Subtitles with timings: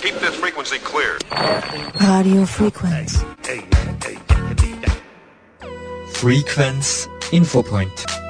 [0.00, 1.18] Keep this frequency clear.
[2.00, 3.24] Radio Frequenz.
[6.12, 8.21] Frequenz Infopoint.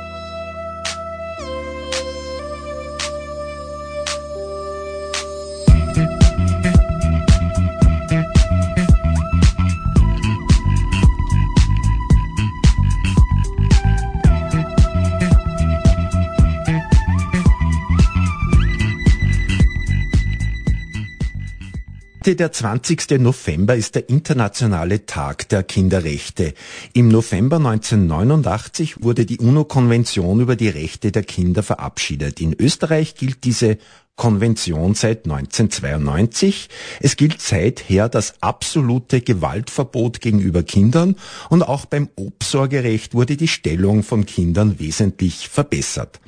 [22.35, 23.19] Der 20.
[23.19, 26.55] November ist der internationale Tag der Kinderrechte.
[26.95, 32.41] Im November 1989 wurde die UNO-Konvention über die Rechte der Kinder verabschiedet.
[32.41, 33.77] In Österreich gilt diese
[34.17, 36.69] Konvention seit 1992.
[37.01, 41.17] Es gilt seither das absolute Gewaltverbot gegenüber Kindern
[41.49, 46.21] und auch beim Obsorgerecht wurde die Stellung von Kindern wesentlich verbessert.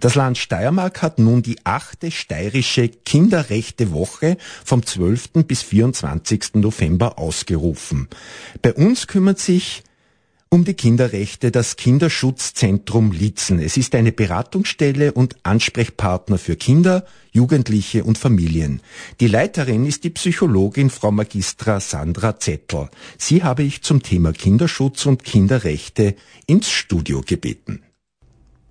[0.00, 5.44] Das Land Steiermark hat nun die achte steirische Kinderrechtewoche vom 12.
[5.46, 6.54] bis 24.
[6.54, 8.08] November ausgerufen.
[8.62, 9.82] Bei uns kümmert sich
[10.52, 13.60] um die Kinderrechte das Kinderschutzzentrum Litzen.
[13.60, 18.80] Es ist eine Beratungsstelle und Ansprechpartner für Kinder, Jugendliche und Familien.
[19.20, 22.88] Die Leiterin ist die Psychologin Frau Magistra Sandra Zettel.
[23.16, 27.84] Sie habe ich zum Thema Kinderschutz und Kinderrechte ins Studio gebeten.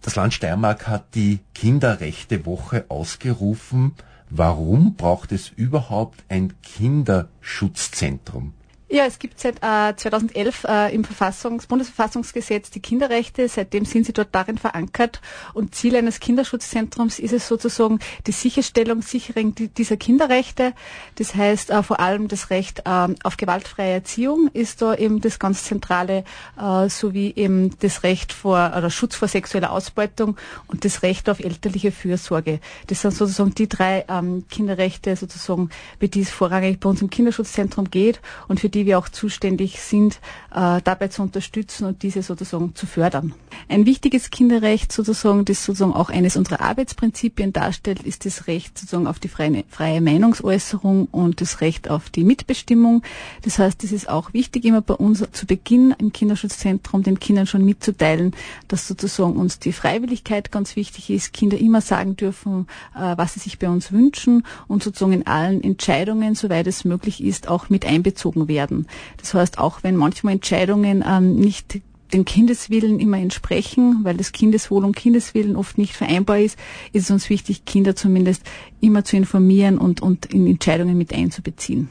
[0.02, 3.94] Das Land Steiermark hat die Kinderrechtewoche ausgerufen.
[4.30, 8.54] Warum braucht es überhaupt ein Kinderschutzzentrum?
[8.92, 13.48] Ja, es gibt seit äh, 2011 äh, im Verfassungs Bundesverfassungsgesetz die Kinderrechte.
[13.48, 15.22] Seitdem sind sie dort darin verankert.
[15.54, 20.74] Und Ziel eines Kinderschutzzentrums ist es sozusagen die Sicherstellung, Sicherung dieser Kinderrechte.
[21.16, 25.38] Das heißt äh, vor allem das Recht äh, auf gewaltfreie Erziehung ist da eben das
[25.38, 26.24] ganz Zentrale,
[26.60, 31.42] äh, sowie eben das Recht vor oder Schutz vor sexueller Ausbeutung und das Recht auf
[31.42, 32.60] elterliche Fürsorge.
[32.88, 37.12] Das sind sozusagen die drei ähm, Kinderrechte, sozusagen, für die es vorrangig bei uns im
[37.12, 40.22] Kinderschutzzentrum geht und für die die wir auch zuständig sind,
[40.56, 43.34] äh, dabei zu unterstützen und diese sozusagen zu fördern.
[43.68, 49.06] Ein wichtiges Kinderrecht sozusagen, das sozusagen auch eines unserer Arbeitsprinzipien darstellt, ist das Recht sozusagen
[49.06, 53.04] auf die freie, Meinungsäußerung und das Recht auf die Mitbestimmung.
[53.42, 57.48] Das heißt, es ist auch wichtig, immer bei uns zu Beginn im Kinderschutzzentrum den Kindern
[57.48, 58.34] schon mitzuteilen,
[58.70, 63.42] dass sozusagen uns die Freiwilligkeit ganz wichtig ist, Kinder immer sagen dürfen, äh, was sie
[63.42, 67.86] sich bei uns wünschen und sozusagen in allen Entscheidungen, soweit es möglich ist, auch mit
[67.86, 68.88] einbezogen werden werden.
[69.18, 71.82] Das heißt, auch wenn manchmal Entscheidungen ähm, nicht
[72.14, 76.58] dem Kindeswillen immer entsprechen, weil das Kindeswohl und Kindeswillen oft nicht vereinbar ist,
[76.92, 78.42] ist es uns wichtig, Kinder zumindest
[78.82, 81.90] immer zu informieren und, und in Entscheidungen mit einzubeziehen.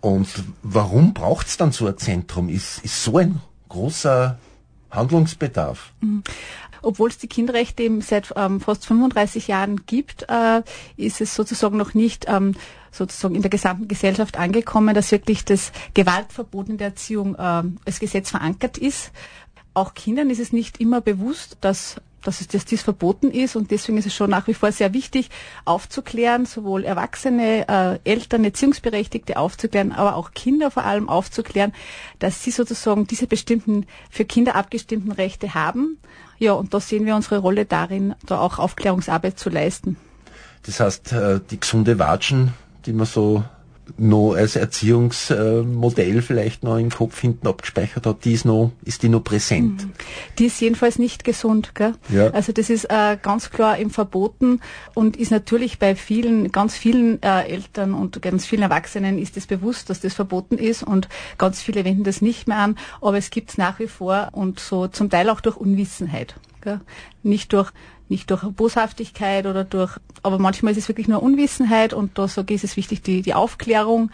[0.00, 0.28] Und
[0.62, 2.48] warum braucht es dann so ein Zentrum?
[2.48, 4.38] Ist, ist so ein großer
[4.90, 5.92] Handlungsbedarf?
[6.82, 10.62] Obwohl es die Kinderrechte eben seit ähm, fast 35 Jahren gibt, äh,
[10.96, 12.54] ist es sozusagen noch nicht ähm,
[12.90, 18.00] sozusagen in der gesamten Gesellschaft angekommen, dass wirklich das Gewaltverbot in der Erziehung äh, als
[18.00, 19.12] Gesetz verankert ist.
[19.74, 23.70] Auch Kindern ist es nicht immer bewusst, dass dass es dass dies verboten ist und
[23.70, 25.30] deswegen ist es schon nach wie vor sehr wichtig
[25.64, 31.72] aufzuklären, sowohl Erwachsene, äh, Eltern, Erziehungsberechtigte aufzuklären, aber auch Kinder vor allem aufzuklären,
[32.18, 35.98] dass sie sozusagen diese bestimmten für Kinder abgestimmten Rechte haben.
[36.38, 39.96] Ja, und da sehen wir unsere Rolle darin, da auch Aufklärungsarbeit zu leisten.
[40.64, 42.52] Das heißt, äh, die gesunde Watschen
[42.86, 43.44] die man so
[43.98, 49.08] noch als Erziehungsmodell vielleicht noch im Kopf hinten abgespeichert hat, die ist noch, ist die
[49.08, 49.84] noch präsent?
[49.86, 49.92] Mhm.
[50.38, 51.92] Die ist jedenfalls nicht gesund, gell?
[52.08, 52.30] Ja.
[52.30, 54.60] Also das ist äh, ganz klar im Verboten
[54.94, 59.46] und ist natürlich bei vielen, ganz vielen äh, Eltern und ganz vielen Erwachsenen ist es
[59.46, 61.08] bewusst, dass das verboten ist und
[61.38, 64.60] ganz viele wenden das nicht mehr an, aber es gibt es nach wie vor und
[64.60, 66.34] so zum Teil auch durch Unwissenheit.
[66.60, 66.80] Gell?
[67.22, 67.70] Nicht durch
[68.08, 72.54] nicht durch Boshaftigkeit oder durch, aber manchmal ist es wirklich nur Unwissenheit und da sage
[72.54, 74.10] ich, ist es wichtig, die, die Aufklärung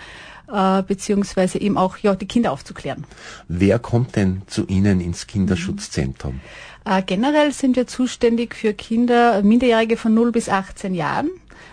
[0.50, 3.04] äh, beziehungsweise eben auch ja, die Kinder aufzuklären.
[3.48, 6.41] Wer kommt denn zu Ihnen ins Kinderschutzzentrum?
[6.84, 11.31] Äh, generell sind wir zuständig für Kinder, Minderjährige von 0 bis 18 Jahren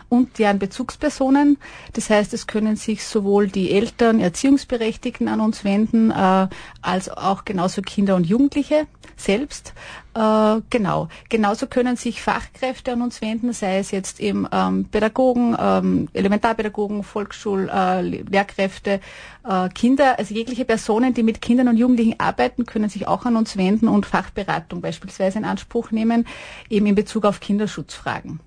[0.10, 1.58] und deren Bezugspersonen.
[1.94, 6.47] Das heißt, es können sich sowohl die Eltern, Erziehungsberechtigten an uns wenden, äh,
[6.82, 9.74] als auch genauso Kinder und Jugendliche selbst.
[10.16, 11.08] Äh, genau.
[11.30, 17.03] Genauso können sich Fachkräfte an uns wenden, sei es jetzt eben ähm, Pädagogen, ähm, Elementarpädagogen,
[17.03, 19.00] Volksschullehrkräfte, äh,
[19.66, 23.35] äh, Kinder, also jegliche Personen, die mit Kindern und Jugendlichen arbeiten, können sich auch an
[23.35, 26.26] uns wenden und Fachberatung beispielsweise in Anspruch nehmen,
[26.70, 28.40] eben in Bezug auf Kinderschutzfragen.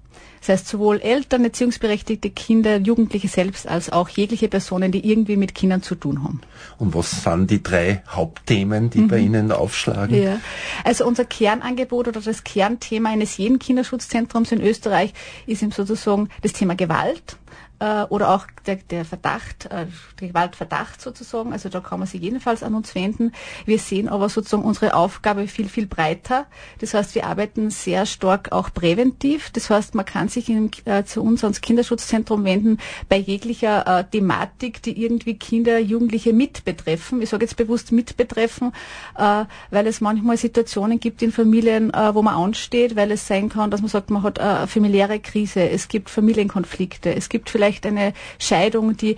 [0.42, 5.54] Das heißt, sowohl Eltern, erziehungsberechtigte Kinder, Jugendliche selbst, als auch jegliche Personen, die irgendwie mit
[5.54, 6.40] Kindern zu tun haben.
[6.78, 9.08] Und was sind die drei Hauptthemen, die mhm.
[9.08, 10.20] bei Ihnen aufschlagen?
[10.20, 10.40] Ja.
[10.82, 15.14] Also unser Kernangebot oder das Kernthema eines jeden Kinderschutzzentrums in Österreich
[15.46, 17.36] ist eben sozusagen das Thema Gewalt
[17.82, 19.86] äh, oder auch der, der Verdacht, äh,
[20.20, 21.52] der Gewaltverdacht sozusagen.
[21.52, 23.32] Also da kann man sich jedenfalls an uns wenden.
[23.66, 26.46] Wir sehen aber sozusagen unsere Aufgabe viel, viel breiter.
[26.78, 29.50] Das heißt, wir arbeiten sehr stark auch präventiv.
[29.50, 34.04] Das heißt, man kann sich in, äh, zu uns ans Kinderschutzzentrum wenden bei jeglicher äh,
[34.04, 37.20] Thematik, die irgendwie Kinder, Jugendliche mit betreffen.
[37.20, 38.72] Ich sage jetzt bewusst mit betreffen,
[39.18, 43.48] äh, weil es manchmal Situationen gibt in Familien, äh, wo man ansteht, weil es sein
[43.48, 47.50] kann, dass man sagt, man hat äh, eine familiäre Krise, es gibt Familienkonflikte, es gibt
[47.50, 49.16] vielleicht vielleicht eine Scheidung, die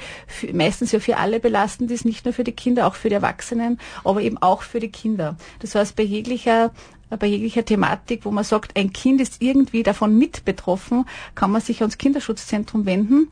[0.53, 3.79] meistens ja für alle belastend ist, nicht nur für die Kinder, auch für die Erwachsenen,
[4.05, 5.37] aber eben auch für die Kinder.
[5.61, 6.73] Das heißt, bei jeglicher
[7.21, 11.05] bei jeglicher Thematik, wo man sagt, ein Kind ist irgendwie davon mit betroffen,
[11.37, 13.29] kann man sich ans Kinderschutzzentrum wenden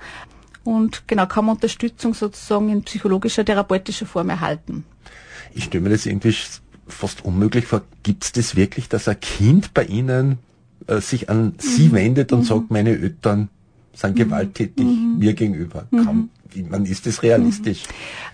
[0.62, 4.84] und genau kann man Unterstützung sozusagen in psychologischer, therapeutischer Form erhalten.
[5.52, 6.36] Ich stelle mir das irgendwie
[6.86, 7.82] fast unmöglich vor.
[8.04, 10.38] Gibt es das wirklich, dass ein Kind bei Ihnen
[10.86, 11.92] äh, sich an Sie mhm.
[11.92, 12.44] wendet und mhm.
[12.44, 13.48] sagt, meine Eltern
[13.94, 15.18] sind gewalttätig mhm.
[15.18, 15.86] mir gegenüber.
[15.90, 17.84] Kaum, wie man ist das realistisch?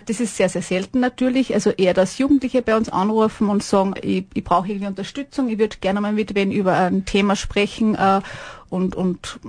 [0.07, 1.55] Das ist sehr, sehr selten natürlich.
[1.55, 5.59] Also eher, dass Jugendliche bei uns anrufen und sagen, ich, ich brauche irgendwie Unterstützung, ich
[5.59, 8.21] würde gerne mal mit wem über ein Thema sprechen äh,
[8.71, 9.41] und, und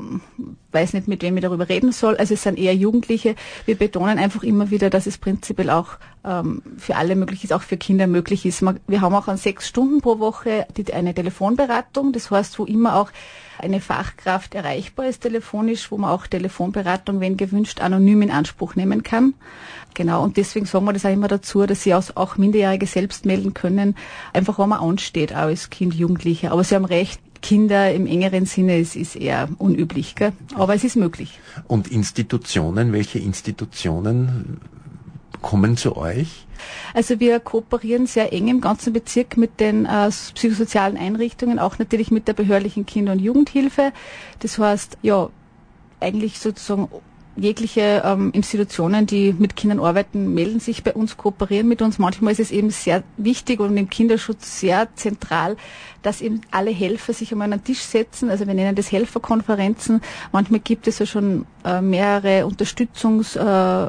[0.72, 2.16] weiß nicht, mit wem ich darüber reden soll.
[2.18, 3.36] Also es sind eher Jugendliche.
[3.66, 7.62] Wir betonen einfach immer wieder, dass es prinzipiell auch ähm, für alle möglich ist, auch
[7.62, 8.64] für Kinder möglich ist.
[8.88, 12.14] Wir haben auch an sechs Stunden pro Woche eine Telefonberatung.
[12.14, 13.12] Das heißt, wo immer auch
[13.58, 19.04] eine Fachkraft erreichbar ist telefonisch, wo man auch Telefonberatung, wenn gewünscht, anonym in Anspruch nehmen
[19.04, 19.34] kann.
[19.96, 23.54] Genau, und deswegen sagen wir das auch immer dazu, dass sie auch Minderjährige selbst melden
[23.54, 23.96] können,
[24.34, 26.52] einfach wenn man ansteht, auch als Kind, Jugendliche.
[26.52, 30.34] Aber Sie haben recht, Kinder im engeren Sinne ist, ist eher unüblich, gell?
[30.56, 31.40] aber es ist möglich.
[31.68, 34.60] Und Institutionen, welche Institutionen
[35.42, 36.46] kommen zu euch?
[36.94, 42.12] Also wir kooperieren sehr eng im ganzen Bezirk mit den äh, psychosozialen Einrichtungen, auch natürlich
[42.12, 43.94] mit der behördlichen Kinder- und Jugendhilfe.
[44.40, 45.30] Das heißt, ja,
[46.02, 46.90] eigentlich sozusagen
[47.40, 52.00] jegliche ähm, Institutionen, die mit Kindern arbeiten, melden sich bei uns, kooperieren mit uns.
[52.00, 55.58] Manchmal ist es eben sehr wichtig und im Kinderschutz sehr zentral,
[56.02, 58.30] dass eben alle Helfer sich an den Tisch setzen.
[58.30, 60.02] Also wir nennen das Helferkonferenzen.
[60.32, 63.88] Manchmal gibt es ja schon äh, mehrere Unterstützungs äh,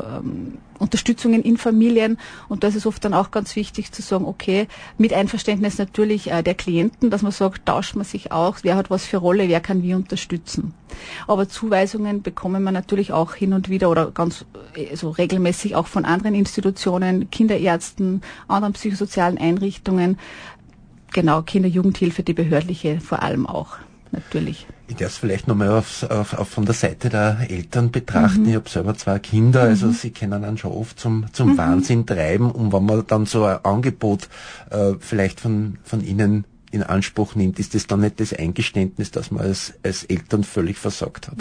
[0.80, 2.18] Unterstützungen in Familien.
[2.48, 4.66] Und da ist es oft dann auch ganz wichtig zu sagen, okay,
[4.98, 8.90] mit Einverständnis natürlich äh, der Klienten, dass man sagt, tauscht man sich auch, wer hat
[8.90, 10.74] was für Rolle, wer kann wie unterstützen.
[11.26, 15.86] Aber Zuweisungen bekommen wir natürlich auch hin und wieder oder ganz äh, so regelmäßig auch
[15.86, 20.18] von anderen Institutionen, Kinderärzten, anderen psychosozialen Einrichtungen,
[21.12, 23.76] genau, Kinder-Jugendhilfe, die behördliche vor allem auch
[24.12, 24.66] natürlich.
[24.88, 28.42] Ich darf es vielleicht nochmal auf, auf, auf, von der Seite der Eltern betrachten.
[28.42, 28.48] Mhm.
[28.48, 29.92] Ich habe selber zwei Kinder, also mhm.
[29.92, 31.58] sie können dann schon oft zum, zum mhm.
[31.58, 32.50] Wahnsinn treiben.
[32.50, 34.28] Und wenn man dann so ein Angebot
[34.70, 39.30] äh, vielleicht von, von ihnen in Anspruch nimmt, ist das dann nicht das Eingeständnis, dass
[39.30, 41.38] man als, als Eltern völlig versagt hat?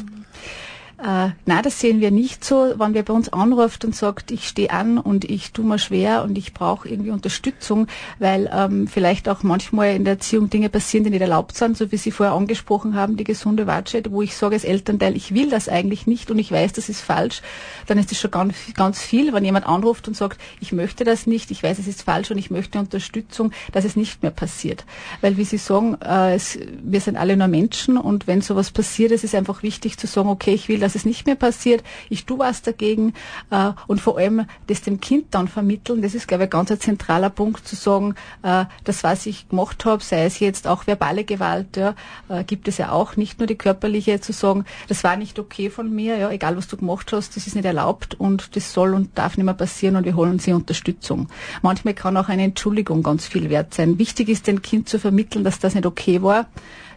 [1.02, 2.74] Äh, nein, das sehen wir nicht so.
[2.78, 6.24] Wenn wer bei uns anruft und sagt, ich stehe an und ich tue mir schwer
[6.24, 7.88] und ich brauche irgendwie Unterstützung,
[8.20, 11.90] weil ähm, vielleicht auch manchmal in der Erziehung Dinge passieren, die nicht erlaubt sind, so
[11.94, 15.50] wie Sie vorher angesprochen haben, die gesunde Watsche, wo ich sage als Elternteil, ich will
[15.50, 17.42] das eigentlich nicht und ich weiß, das ist falsch,
[17.88, 19.32] dann ist das schon ganz, ganz viel.
[19.32, 22.38] Wenn jemand anruft und sagt, ich möchte das nicht, ich weiß, es ist falsch und
[22.38, 24.84] ich möchte Unterstützung, dass es nicht mehr passiert.
[25.22, 29.14] Weil, wie Sie sagen, äh, es, wir sind alle nur Menschen und wenn sowas passiert,
[29.14, 31.84] ist es einfach wichtig zu sagen, okay, ich will das dass es nicht mehr passiert,
[32.10, 33.14] ich tue was dagegen
[33.52, 36.80] äh, und vor allem das dem Kind dann vermitteln, das ist, glaube ich, ein ganz
[36.80, 41.26] zentraler Punkt zu sagen, äh, das, was ich gemacht habe, sei es jetzt auch verbale
[41.26, 41.94] Gewalt, ja,
[42.28, 45.70] äh, gibt es ja auch, nicht nur die körperliche, zu sagen, das war nicht okay
[45.70, 48.96] von mir, ja, egal was du gemacht hast, das ist nicht erlaubt und das soll
[48.96, 51.28] und darf nicht mehr passieren und wir holen uns die Unterstützung.
[51.62, 54.00] Manchmal kann auch eine Entschuldigung ganz viel wert sein.
[54.00, 56.48] Wichtig ist, dem Kind zu vermitteln, dass das nicht okay war,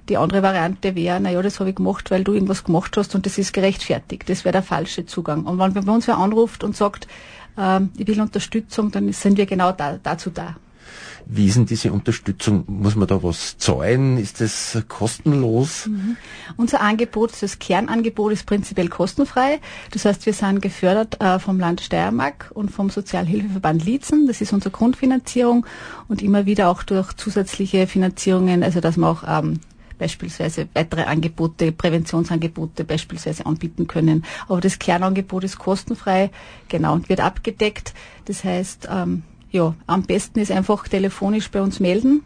[0.09, 3.27] die andere Variante wäre, naja, das habe ich gemacht, weil du irgendwas gemacht hast und
[3.27, 4.29] das ist gerechtfertigt.
[4.29, 5.45] Das wäre der falsche Zugang.
[5.45, 7.07] Und wenn bei uns wer anruft und sagt,
[7.57, 10.57] äh, ich will Unterstützung, dann sind wir genau da, dazu da.
[11.27, 12.65] Wie ist denn diese Unterstützung?
[12.67, 14.19] Muss man da was zahlen?
[14.19, 15.87] Ist das kostenlos?
[15.87, 16.17] Mhm.
[16.57, 19.61] Unser Angebot, das Kernangebot ist prinzipiell kostenfrei.
[19.93, 24.27] Das heißt, wir sind gefördert äh, vom Land Steiermark und vom Sozialhilfeverband Liezen.
[24.27, 25.65] Das ist unsere Grundfinanzierung
[26.09, 29.61] und immer wieder auch durch zusätzliche Finanzierungen, also dass wir auch ähm,
[30.03, 34.25] beispielsweise weitere Angebote, Präventionsangebote beispielsweise anbieten können.
[34.49, 36.31] Aber das Kernangebot ist kostenfrei,
[36.69, 37.95] genau, und wird abgedeckt.
[38.25, 42.25] Das heißt, ähm, ja, am besten ist einfach telefonisch bei uns melden.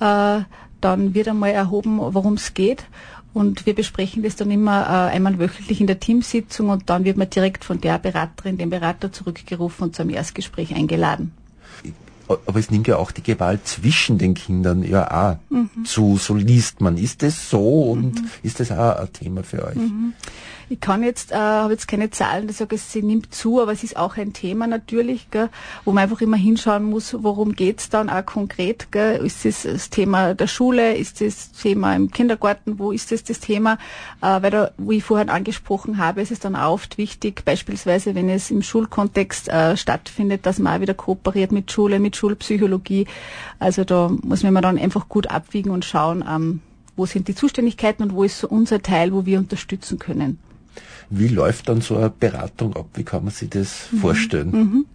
[0.00, 0.40] Äh,
[0.80, 2.86] dann wird einmal erhoben, worum es geht.
[3.32, 7.16] Und wir besprechen das dann immer äh, einmal wöchentlich in der Teamsitzung und dann wird
[7.16, 11.32] man direkt von der Beraterin, dem Berater zurückgerufen und zum Erstgespräch eingeladen
[12.28, 15.84] aber es nimmt ja auch die Gewalt zwischen den Kindern ja auch mhm.
[15.84, 16.96] zu, so liest man.
[16.96, 18.30] Ist das so und mhm.
[18.42, 19.76] ist das auch ein Thema für euch?
[19.76, 20.14] Mhm.
[20.72, 23.84] Ich kann jetzt, äh, habe jetzt keine Zahlen, die sagen, sie nimmt zu, aber es
[23.84, 25.50] ist auch ein Thema natürlich, gell,
[25.84, 28.90] wo man einfach immer hinschauen muss, worum geht's dann auch konkret.
[28.90, 29.22] Gell?
[29.22, 33.22] Ist es das Thema der Schule, ist es das Thema im Kindergarten, wo ist es
[33.22, 33.74] das, das Thema?
[34.22, 38.30] Äh, weil da, wie ich vorhin angesprochen habe, ist es dann oft wichtig, beispielsweise wenn
[38.30, 43.06] es im Schulkontext äh, stattfindet, dass man auch wieder kooperiert mit Schule, mit Schulpsychologie.
[43.58, 46.62] Also da muss man dann einfach gut abwiegen und schauen, ähm,
[46.96, 50.38] wo sind die Zuständigkeiten und wo ist so unser Teil, wo wir unterstützen können.
[51.10, 52.86] Wie läuft dann so eine Beratung ab?
[52.94, 53.98] Wie kann man sich das mhm.
[53.98, 54.50] vorstellen?
[54.50, 54.86] Mhm.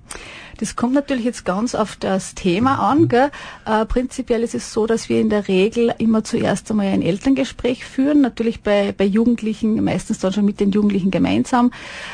[0.57, 3.07] Das kommt natürlich jetzt ganz auf das Thema an.
[3.07, 3.29] Gell?
[3.65, 7.85] Äh, prinzipiell ist es so, dass wir in der Regel immer zuerst einmal ein Elterngespräch
[7.85, 8.21] führen.
[8.21, 11.71] Natürlich bei, bei Jugendlichen, meistens dann schon mit den Jugendlichen gemeinsam.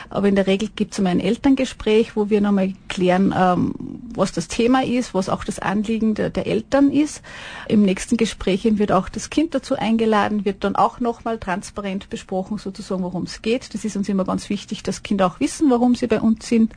[0.10, 3.74] Aber in der Regel gibt es einmal ein Elterngespräch, wo wir nochmal klären, ähm,
[4.14, 7.22] was das Thema ist, was auch das Anliegen der, der Eltern ist.
[7.70, 12.58] Im nächsten Gespräch wird auch das Kind dazu eingeladen, wird dann auch nochmal transparent besprochen,
[12.58, 13.74] sozusagen, worum es geht.
[13.74, 16.74] Das ist uns immer ganz wichtig, dass Kinder auch wissen, warum sie bei uns sind.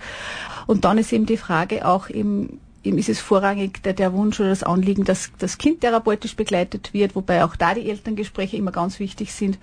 [0.67, 4.41] Und dann ist eben die Frage auch eben, eben ist es vorrangig der, der Wunsch
[4.41, 8.73] oder das Anliegen, dass das Kind therapeutisch begleitet wird, wobei auch da die Elterngespräche immer
[8.73, 9.59] ganz wichtig sind.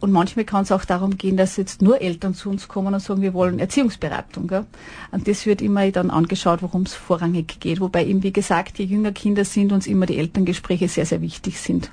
[0.00, 3.00] Und manchmal kann es auch darum gehen, dass jetzt nur Eltern zu uns kommen und
[3.00, 4.48] sagen, wir wollen Erziehungsberatung.
[4.48, 4.64] Gell?
[5.10, 7.80] Und das wird immer dann angeschaut, worum es vorrangig geht.
[7.80, 11.60] Wobei eben, wie gesagt, je jünger Kinder sind, uns immer die Elterngespräche sehr, sehr wichtig
[11.60, 11.90] sind.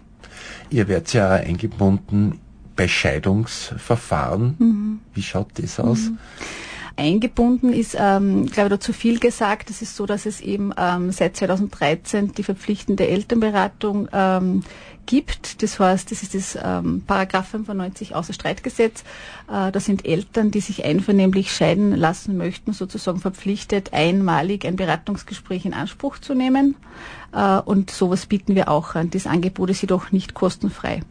[0.69, 2.39] Ihr werdet ja eingebunden
[2.77, 4.55] bei Scheidungsverfahren.
[4.57, 4.99] Mhm.
[5.13, 6.09] Wie schaut das aus?
[6.09, 6.17] Mhm
[6.97, 9.69] eingebunden ist, ähm, glaube ich, da zu viel gesagt.
[9.69, 14.63] Es ist so, dass es eben ähm, seit 2013 die verpflichtende Elternberatung ähm,
[15.05, 15.63] gibt.
[15.63, 19.01] Das heißt, das ist das ähm, Paragraph 95 außer Streitgesetz.
[19.47, 25.65] Äh, da sind Eltern, die sich einvernehmlich scheiden lassen möchten, sozusagen verpflichtet, einmalig ein Beratungsgespräch
[25.65, 26.75] in Anspruch zu nehmen.
[27.33, 29.09] Äh, und sowas bieten wir auch an.
[29.09, 31.01] Das Angebot ist jedoch nicht kostenfrei.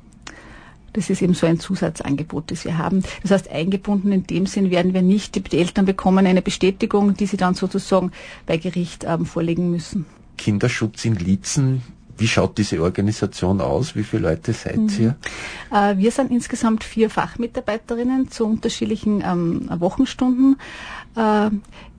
[0.96, 3.04] Das ist eben so ein Zusatzangebot, das wir haben.
[3.22, 5.36] Das heißt, eingebunden in dem Sinn werden wir nicht.
[5.36, 8.12] Die Eltern bekommen eine Bestätigung, die sie dann sozusagen
[8.46, 10.06] bei Gericht ähm, vorlegen müssen.
[10.38, 11.82] Kinderschutz in Lietzen,
[12.16, 13.94] wie schaut diese Organisation aus?
[13.94, 14.90] Wie viele Leute seid mhm.
[14.98, 15.16] ihr?
[15.70, 20.56] Äh, wir sind insgesamt vier Fachmitarbeiterinnen zu unterschiedlichen ähm, Wochenstunden.
[21.14, 21.50] Äh,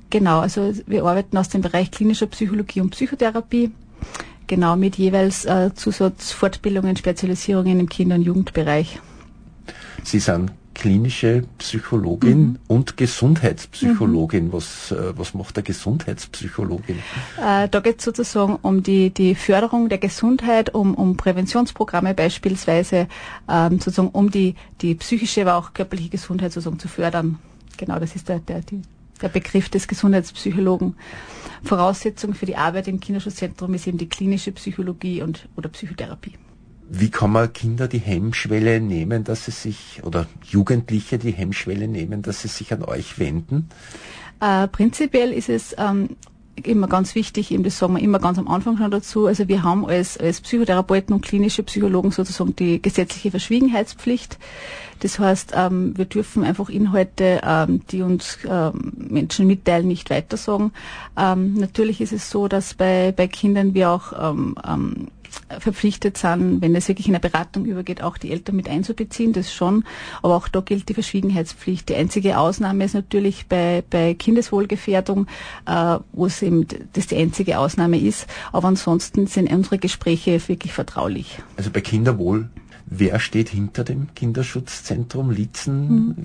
[0.09, 3.71] genau, also wir arbeiten aus dem Bereich klinischer Psychologie und Psychotherapie.
[4.47, 8.99] Genau, mit jeweils äh, Zusatzfortbildungen, Spezialisierungen im Kinder- und Jugendbereich.
[10.03, 12.59] Sie sind klinische Psychologin mhm.
[12.67, 14.45] und Gesundheitspsychologin.
[14.45, 14.53] Mhm.
[14.53, 16.99] Was, äh, was macht der Gesundheitspsychologin?
[17.43, 23.07] Äh, da geht es sozusagen um die, die Förderung der Gesundheit, um, um Präventionsprogramme beispielsweise,
[23.49, 27.39] ähm, sozusagen um die, die psychische, aber auch körperliche Gesundheit sozusagen zu fördern.
[27.77, 28.81] Genau, das ist der, der, die,
[29.17, 30.95] der Begriff des Gesundheitspsychologen.
[31.63, 36.33] Voraussetzung für die Arbeit im Kinderschutzzentrum ist eben die klinische Psychologie und oder Psychotherapie.
[36.89, 42.21] Wie kann man Kinder die Hemmschwelle nehmen, dass sie sich, oder Jugendliche die Hemmschwelle nehmen,
[42.21, 43.67] dass sie sich an euch wenden?
[44.39, 46.15] Äh, prinzipiell ist es ähm,
[46.63, 49.63] immer ganz wichtig, eben das sagen wir immer ganz am Anfang schon dazu, also wir
[49.63, 54.37] haben als, als Psychotherapeuten und klinische Psychologen sozusagen die gesetzliche Verschwiegenheitspflicht.
[54.99, 60.71] Das heißt, ähm, wir dürfen einfach Inhalte, ähm, die uns ähm, Menschen mitteilen, nicht weitersagen.
[61.15, 65.07] Ähm, natürlich ist es so, dass bei, bei Kindern wir auch ähm, ähm,
[65.59, 69.53] verpflichtet sind, wenn es wirklich in eine Beratung übergeht, auch die Eltern mit einzubeziehen, das
[69.53, 69.83] schon.
[70.21, 71.89] Aber auch da gilt die Verschwiegenheitspflicht.
[71.89, 75.27] Die einzige Ausnahme ist natürlich bei, bei Kindeswohlgefährdung,
[75.65, 78.27] äh, wo es eben das die einzige Ausnahme ist.
[78.51, 81.39] Aber ansonsten sind unsere Gespräche wirklich vertraulich.
[81.55, 82.49] Also bei Kinderwohl,
[82.85, 85.89] wer steht hinter dem Kinderschutzzentrum Litzen?
[85.89, 86.15] Mhm.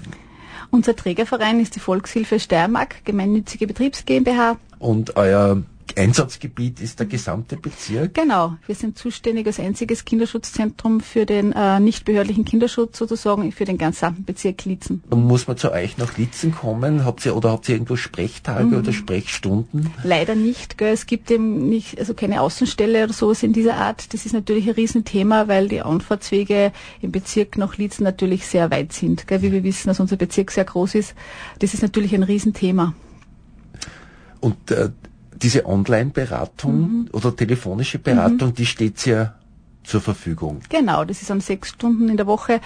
[0.71, 4.57] Unser Trägerverein ist die Volkshilfe Steiermark, gemeinnützige Betriebs GmbH.
[4.79, 5.63] Und euer
[5.97, 8.15] Einsatzgebiet ist der gesamte Bezirk?
[8.15, 8.57] Genau.
[8.67, 13.79] Wir sind zuständig als einziges Kinderschutzzentrum für den äh, nicht behördlichen Kinderschutz sozusagen für den
[13.79, 15.03] gesamten Bezirk Lietzen.
[15.11, 17.05] Muss man zu euch nach Lietzen kommen?
[17.05, 18.77] Habt ihr, oder habt ihr irgendwo Sprechtage mhm.
[18.79, 19.91] oder Sprechstunden?
[20.05, 20.79] Leider nicht.
[20.79, 20.93] Gell.
[20.93, 24.13] Es gibt eben nicht, also keine Außenstelle oder sowas in dieser Art.
[24.13, 28.93] Das ist natürlich ein Riesenthema, weil die Anfahrtswege im Bezirk nach Lietzen natürlich sehr weit
[28.93, 29.27] sind.
[29.27, 29.43] Gell.
[29.43, 31.15] Wie wir wissen, dass unser Bezirk sehr groß ist.
[31.59, 32.95] Das ist natürlich ein Riesenthema.
[34.41, 34.91] Und äh,
[35.43, 37.09] diese Online-Beratung mhm.
[37.13, 38.55] oder telefonische Beratung, mhm.
[38.55, 39.35] die steht ja
[39.85, 40.61] zur Verfügung.
[40.69, 42.61] Genau, das ist an sechs Stunden in der Woche,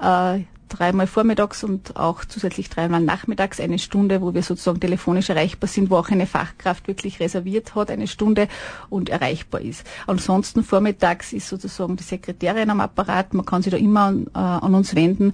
[0.00, 0.40] äh,
[0.72, 5.90] dreimal vormittags und auch zusätzlich dreimal nachmittags eine Stunde, wo wir sozusagen telefonisch erreichbar sind,
[5.90, 8.48] wo auch eine Fachkraft wirklich reserviert hat, eine Stunde
[8.88, 9.86] und erreichbar ist.
[10.06, 14.38] Ansonsten vormittags ist sozusagen die Sekretärin am Apparat, man kann sich da immer an, äh,
[14.38, 15.32] an uns wenden,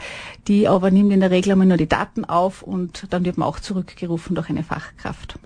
[0.48, 3.48] die aber nimmt in der Regel einmal nur die Daten auf und dann wird man
[3.48, 5.38] auch zurückgerufen durch eine Fachkraft.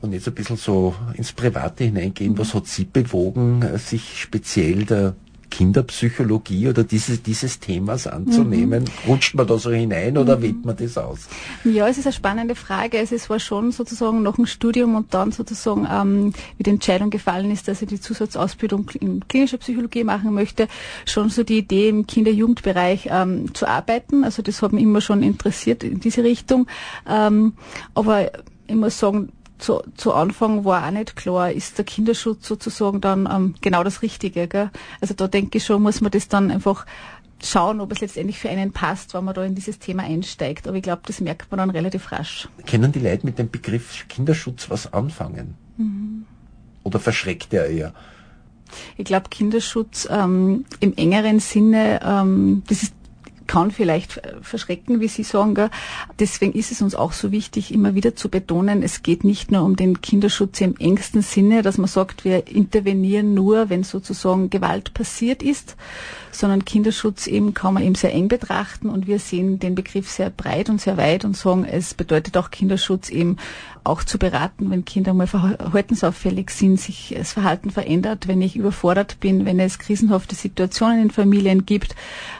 [0.00, 5.14] Und jetzt ein bisschen so ins Private hineingehen, was hat Sie bewogen, sich speziell der
[5.50, 8.84] Kinderpsychologie oder diese, dieses Themas anzunehmen?
[8.84, 9.10] Mhm.
[9.10, 10.42] Rutscht man da so hinein oder mhm.
[10.42, 11.28] wählt man das aus?
[11.64, 12.98] Ja, es ist eine spannende Frage.
[12.98, 17.10] Also es war schon sozusagen noch ein Studium und dann sozusagen, ähm, wie die Entscheidung
[17.10, 20.68] gefallen ist, dass ich die Zusatzausbildung in klinischer Psychologie machen möchte,
[21.06, 24.24] schon so die Idee im Kinder-Jugendbereich ähm, zu arbeiten.
[24.24, 26.66] Also das hat mich immer schon interessiert in diese Richtung.
[27.08, 27.54] Ähm,
[27.94, 28.30] aber
[28.66, 33.28] ich muss sagen, zu, zu Anfang war auch nicht klar, ist der Kinderschutz sozusagen dann
[33.30, 34.48] ähm, genau das Richtige.
[34.48, 34.70] Gell?
[35.00, 36.86] Also da denke ich schon, muss man das dann einfach
[37.42, 40.66] schauen, ob es letztendlich für einen passt, wenn man da in dieses Thema einsteigt.
[40.66, 42.48] Aber ich glaube, das merkt man dann relativ rasch.
[42.66, 45.54] Können die Leute mit dem Begriff Kinderschutz was anfangen?
[45.76, 46.24] Mhm.
[46.82, 47.92] Oder verschreckt er eher?
[48.96, 52.94] Ich glaube, Kinderschutz ähm, im engeren Sinne, ähm, das ist
[53.46, 55.54] kann vielleicht verschrecken, wie Sie sagen.
[55.54, 55.70] Gell?
[56.18, 59.62] Deswegen ist es uns auch so wichtig, immer wieder zu betonen, es geht nicht nur
[59.62, 64.94] um den Kinderschutz im engsten Sinne, dass man sagt, wir intervenieren nur, wenn sozusagen Gewalt
[64.94, 65.76] passiert ist,
[66.30, 70.30] sondern Kinderschutz eben kann man eben sehr eng betrachten und wir sehen den Begriff sehr
[70.30, 73.36] breit und sehr weit und sagen, es bedeutet auch Kinderschutz eben
[73.86, 79.20] auch zu beraten, wenn Kinder mal verhaltensauffällig sind, sich das Verhalten verändert, wenn ich überfordert
[79.20, 81.94] bin, wenn es krisenhafte Situationen in Familien gibt,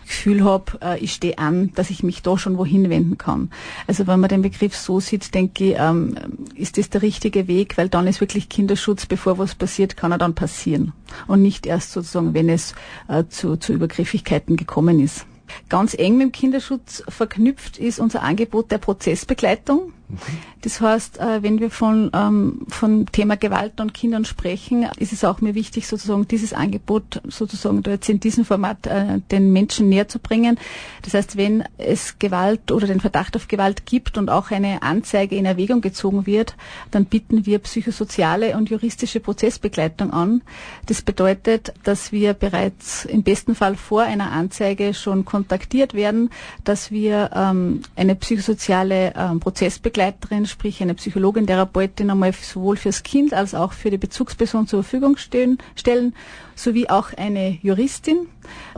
[0.07, 3.51] Gefühl habe, äh, ich stehe an, dass ich mich da schon wohin wenden kann.
[3.87, 6.17] Also wenn man den Begriff so sieht, denke ich, ähm,
[6.55, 10.19] ist das der richtige Weg, weil dann ist wirklich Kinderschutz, bevor was passiert, kann er
[10.19, 10.93] dann passieren
[11.27, 12.75] und nicht erst sozusagen, wenn es
[13.09, 15.27] äh, zu, zu Übergriffigkeiten gekommen ist.
[15.69, 19.93] Ganz eng mit dem Kinderschutz verknüpft ist unser Angebot der Prozessbegleitung.
[20.63, 25.25] Das heißt, äh, wenn wir von, ähm, von Thema Gewalt an Kindern sprechen, ist es
[25.25, 30.09] auch mir wichtig, sozusagen dieses Angebot sozusagen jetzt in diesem Format äh, den Menschen näher
[30.09, 30.59] zu bringen.
[31.03, 35.37] Das heißt, wenn es Gewalt oder den Verdacht auf Gewalt gibt und auch eine Anzeige
[35.37, 36.57] in Erwägung gezogen wird,
[36.91, 40.43] dann bieten wir psychosoziale und juristische Prozessbegleitung an.
[40.87, 46.31] Das bedeutet, dass wir bereits im besten Fall vor einer Anzeige schon kontaktiert werden,
[46.65, 53.03] dass wir ähm, eine psychosoziale ähm, Prozessbegleitung Begleiterin, sprich eine Psychologin, Therapeutin einmal sowohl fürs
[53.03, 56.13] Kind als auch für die Bezugsperson zur Verfügung stellen, stellen
[56.55, 58.29] sowie auch eine Juristin.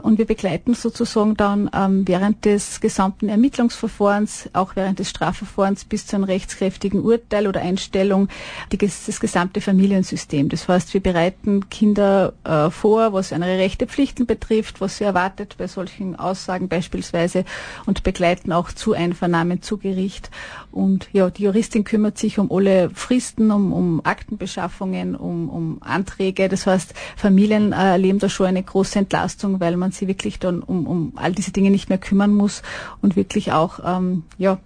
[0.01, 6.07] Und wir begleiten sozusagen dann ähm, während des gesamten Ermittlungsverfahrens, auch während des Strafverfahrens bis
[6.07, 8.29] zu einem rechtskräftigen Urteil oder Einstellung
[8.71, 10.49] die, das gesamte Familiensystem.
[10.49, 15.55] Das heißt, wir bereiten Kinder äh, vor, was ihre Rechte, Pflichten betrifft, was sie erwartet
[15.57, 17.45] bei solchen Aussagen beispielsweise
[17.85, 20.31] und begleiten auch zu Einvernahmen zu Gericht.
[20.71, 26.49] Und ja, die Juristin kümmert sich um alle Fristen, um, um Aktenbeschaffungen, um, um Anträge.
[26.49, 30.61] Das heißt, Familien äh, erleben da schon eine große Entlastung, weil man sich wirklich dann
[30.61, 32.61] um, um all diese Dinge nicht mehr kümmern muss
[33.01, 34.59] und wirklich auch ähm, ja,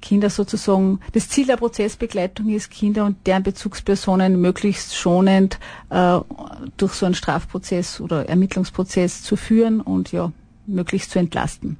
[0.00, 5.58] Kinder sozusagen, das Ziel der Prozessbegleitung ist, Kinder und deren Bezugspersonen möglichst schonend
[5.90, 6.18] äh,
[6.76, 10.32] durch so einen Strafprozess oder Ermittlungsprozess zu führen und ja,
[10.66, 11.76] möglichst zu entlasten.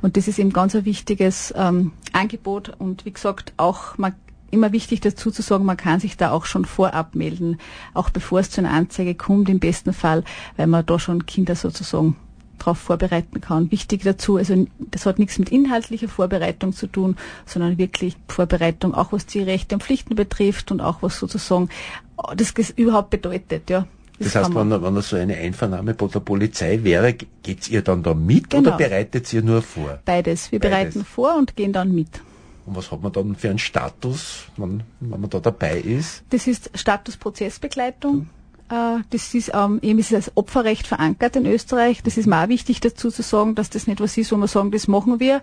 [0.00, 4.14] Und das ist eben ganz ein wichtiges ähm, Angebot und wie gesagt auch man
[4.50, 7.58] immer wichtig dazu zu sagen, man kann sich da auch schon vorab melden,
[7.94, 10.24] auch bevor es zu einer Anzeige kommt, im besten Fall,
[10.56, 12.16] weil man da schon Kinder sozusagen
[12.58, 13.70] darauf vorbereiten kann.
[13.70, 19.12] Wichtig dazu, also das hat nichts mit inhaltlicher Vorbereitung zu tun, sondern wirklich Vorbereitung, auch
[19.12, 21.70] was die Rechte und Pflichten betrifft und auch was sozusagen
[22.36, 23.86] das überhaupt bedeutet, ja.
[24.22, 27.82] Das, das heißt, wenn, wenn das so eine Einvernahme bei der Polizei wäre, geht's ihr
[27.82, 28.68] dann da mit genau.
[28.68, 30.00] oder bereitet ihr nur vor?
[30.04, 30.52] Beides.
[30.52, 30.94] Wir Beides.
[30.94, 32.20] bereiten vor und gehen dann mit.
[32.64, 36.22] Und was hat man dann für einen Status, wenn, wenn man da dabei ist?
[36.30, 38.28] Das ist Status Prozessbegleitung.
[38.72, 39.04] Hm.
[39.10, 42.02] Das ist ähm, eben ist als Opferrecht verankert in Österreich.
[42.02, 44.48] Das ist mir auch wichtig dazu zu sagen, dass das nicht was ist, wo wir
[44.48, 45.42] sagen, das machen wir,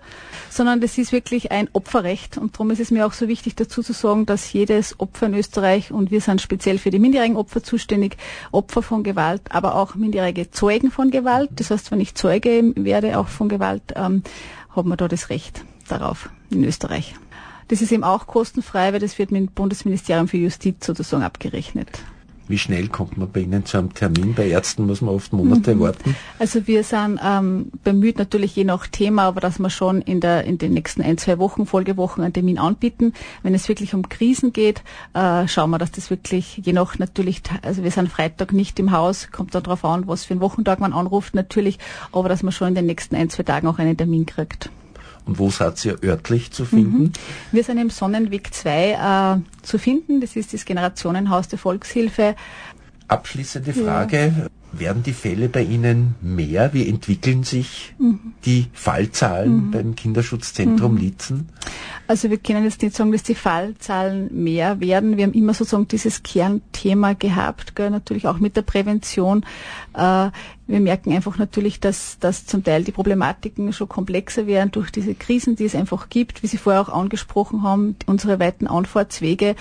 [0.50, 2.38] sondern das ist wirklich ein Opferrecht.
[2.38, 5.34] Und darum ist es mir auch so wichtig dazu zu sagen, dass jedes Opfer in
[5.34, 8.16] Österreich, und wir sind speziell für die minderjährigen Opfer zuständig,
[8.50, 11.50] Opfer von Gewalt, aber auch minderjährige Zeugen von Gewalt.
[11.54, 14.24] Das heißt, wenn ich Zeuge werde, auch von Gewalt, ähm,
[14.70, 17.14] haben wir da das Recht darauf in Österreich.
[17.68, 21.86] Das ist eben auch kostenfrei, weil das wird mit dem Bundesministerium für Justiz sozusagen abgerechnet.
[22.50, 24.34] Wie schnell kommt man bei Ihnen zu einem Termin?
[24.34, 25.80] Bei Ärzten muss man oft Monate mhm.
[25.80, 26.16] warten.
[26.40, 30.44] Also wir sind ähm, bemüht natürlich je nach Thema, aber dass wir schon in, der,
[30.44, 33.12] in den nächsten ein, zwei Wochen, Folgewochen einen Termin anbieten.
[33.44, 34.82] Wenn es wirklich um Krisen geht,
[35.14, 38.90] äh, schauen wir, dass das wirklich je nach natürlich, also wir sind Freitag nicht im
[38.90, 41.78] Haus, kommt dann darauf an, was für einen Wochentag man anruft natürlich,
[42.10, 44.70] aber dass man schon in den nächsten ein, zwei Tagen auch einen Termin kriegt.
[45.30, 47.02] Und wo seid ihr örtlich zu finden?
[47.04, 47.12] Mhm.
[47.52, 50.20] Wir sind im Sonnenweg 2 äh, zu finden.
[50.20, 52.34] Das ist das Generationenhaus der Volkshilfe.
[53.06, 54.34] Abschließende Frage.
[54.36, 54.46] Ja.
[54.72, 56.74] Werden die Fälle bei Ihnen mehr?
[56.74, 58.34] Wie entwickeln sich mhm.
[58.44, 59.70] die Fallzahlen mhm.
[59.70, 60.98] beim Kinderschutzzentrum mhm.
[60.98, 61.48] Lietzen?
[62.10, 65.16] Also wir können jetzt nicht sagen, dass die Fallzahlen mehr werden.
[65.16, 67.88] Wir haben immer sozusagen dieses Kernthema gehabt, gell?
[67.88, 69.46] natürlich auch mit der Prävention.
[69.94, 70.30] Äh,
[70.66, 75.14] wir merken einfach natürlich, dass, dass zum Teil die Problematiken schon komplexer werden durch diese
[75.14, 79.54] Krisen, die es einfach gibt, wie Sie vorher auch angesprochen haben, unsere weiten Anfahrtswege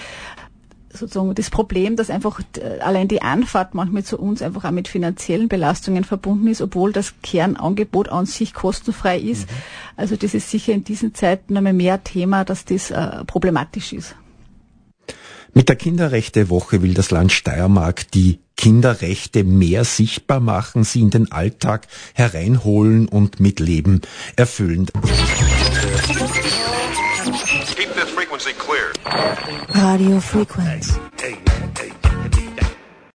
[0.92, 2.42] sozusagen das Problem, dass einfach
[2.80, 7.14] allein die Anfahrt manchmal zu uns einfach auch mit finanziellen Belastungen verbunden ist, obwohl das
[7.22, 9.50] Kernangebot an sich kostenfrei ist.
[9.50, 9.56] Mhm.
[9.98, 14.16] Also das ist sicher in diesen Zeiten einmal mehr Thema, dass das äh, problematisch ist.
[15.54, 21.32] Mit der Kinderrechtewoche will das Land Steiermark die Kinderrechte mehr sichtbar machen, sie in den
[21.32, 24.02] Alltag hereinholen und mit Leben
[24.36, 24.88] erfüllen.
[28.40, 28.94] Frequency clear.
[29.76, 30.98] Radio frequency.
[31.20, 31.99] Hey, hey, hey.